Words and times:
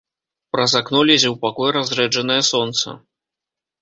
Праз 0.55 0.71
акно 0.79 1.01
лезе 1.09 1.29
ў 1.31 1.35
пакой 1.45 1.69
разрэджанае 1.77 2.41
сонца. 2.51 2.87